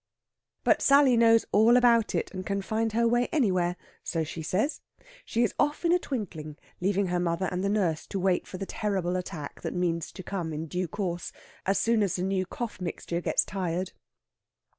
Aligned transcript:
But 0.63 0.81
Sally 0.81 1.15
knows 1.15 1.45
all 1.51 1.77
about 1.77 2.15
it, 2.15 2.31
and 2.33 2.43
can 2.43 2.63
find 2.63 2.91
her 2.93 3.07
way 3.07 3.29
anywhere 3.31 3.75
so 4.03 4.23
she 4.23 4.41
says. 4.41 4.81
She 5.25 5.43
is 5.43 5.53
off 5.59 5.85
in 5.85 5.91
a 5.91 5.99
twinkling, 5.99 6.57
leaving 6.79 7.05
her 7.09 7.19
mother 7.19 7.47
and 7.51 7.63
the 7.63 7.69
nurse 7.69 8.07
to 8.07 8.19
wait 8.19 8.47
for 8.47 8.57
the 8.57 8.65
terrible 8.65 9.15
attack 9.15 9.61
that 9.61 9.75
means 9.75 10.11
to 10.13 10.23
come, 10.23 10.53
in 10.53 10.65
due 10.65 10.87
course, 10.87 11.31
as 11.67 11.77
soon 11.77 12.01
as 12.01 12.15
the 12.15 12.23
new 12.23 12.47
cough 12.47 12.81
mixture 12.81 13.21
gets 13.21 13.45
tired. 13.45 13.91